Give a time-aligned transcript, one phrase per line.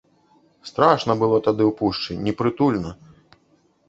[0.69, 2.95] Страшна было тады ў пушчы, непрытульна.